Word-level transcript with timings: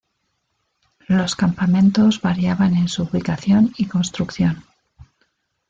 Los 1.07 1.35
campamentos 1.35 2.19
variaban 2.21 2.73
en 2.75 2.87
su 2.87 3.03
ubicación 3.03 3.71
y 3.77 3.85
construcción. 3.85 4.63